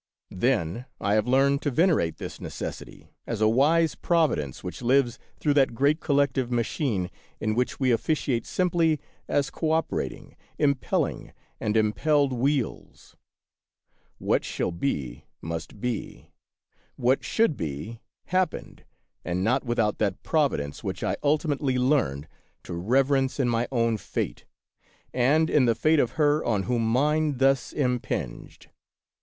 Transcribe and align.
Then 0.33 0.87
I 0.99 1.13
have 1.13 1.27
learned 1.27 1.61
to 1.61 1.69
venerate 1.69 2.17
this 2.17 2.41
Necessity 2.41 3.11
as 3.27 3.39
a 3.39 3.47
wise 3.47 3.93
Providence 3.93 4.63
which 4.63 4.81
lives 4.81 5.19
through 5.39 5.53
that 5.53 5.75
great 5.75 5.99
collective 5.99 6.49
Machine 6.51 7.11
in 7.39 7.53
which 7.53 7.79
we 7.79 7.91
officiate 7.91 8.47
simply 8.47 8.99
as 9.27 9.51
cooperating, 9.51 10.35
im 10.57 10.73
pelling, 10.73 11.33
and 11.59 11.77
impelled 11.77 12.33
wheels. 12.33 13.15
What 14.17 14.43
shall 14.43 14.71
be, 14.71 15.25
must 15.39 15.79
be; 15.79 16.31
what 16.95 17.23
should 17.23 17.55
be, 17.55 18.01
happened, 18.25 18.85
and 19.23 19.43
not 19.43 19.63
with 19.65 19.77
78 19.77 19.77
The 19.77 19.83
Wonderful 19.83 19.83
History 19.83 19.83
out 19.85 19.97
that 20.15 20.23
Providence 20.27 20.83
which 20.83 21.03
I 21.03 21.15
ultimately 21.21 21.77
learned 21.77 22.27
to 22.63 22.73
reverence 22.73 23.39
in 23.39 23.47
my 23.47 23.67
own 23.71 23.97
fate 23.97 24.45
and 25.13 25.47
in 25.47 25.65
the 25.65 25.75
fate 25.75 25.99
of 25.99 26.13
her 26.13 26.43
on 26.43 26.63
whom 26.63 26.87
mine 26.91 27.37
thus 27.37 27.71
impinged. 27.71 28.67